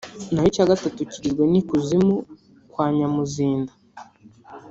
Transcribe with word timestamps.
naho 0.31 0.45
icya 0.49 0.69
gatatu 0.71 0.99
kigizwe 1.13 1.43
n’i-Kuzimu 1.51 2.15
kwa 2.71 2.85
Nyamuzinda 2.95 3.71